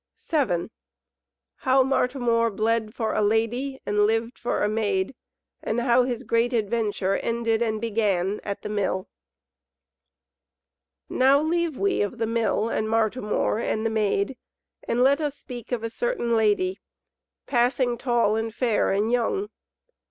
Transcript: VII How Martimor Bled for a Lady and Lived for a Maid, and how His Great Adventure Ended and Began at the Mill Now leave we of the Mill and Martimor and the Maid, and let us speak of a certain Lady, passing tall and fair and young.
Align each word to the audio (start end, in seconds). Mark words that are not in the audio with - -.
VII 0.31 0.71
How 1.57 1.83
Martimor 1.83 2.49
Bled 2.49 2.95
for 2.95 3.13
a 3.13 3.21
Lady 3.21 3.79
and 3.85 4.07
Lived 4.07 4.39
for 4.39 4.63
a 4.63 4.67
Maid, 4.67 5.13
and 5.61 5.79
how 5.81 6.05
His 6.05 6.23
Great 6.23 6.53
Adventure 6.53 7.17
Ended 7.17 7.61
and 7.61 7.79
Began 7.79 8.41
at 8.43 8.63
the 8.63 8.69
Mill 8.69 9.07
Now 11.07 11.39
leave 11.39 11.77
we 11.77 12.01
of 12.01 12.17
the 12.17 12.25
Mill 12.25 12.67
and 12.67 12.89
Martimor 12.89 13.59
and 13.59 13.85
the 13.85 13.91
Maid, 13.91 14.37
and 14.87 15.03
let 15.03 15.21
us 15.21 15.37
speak 15.37 15.71
of 15.71 15.83
a 15.83 15.89
certain 15.91 16.35
Lady, 16.35 16.79
passing 17.45 17.95
tall 17.95 18.35
and 18.35 18.55
fair 18.55 18.91
and 18.91 19.11
young. 19.11 19.51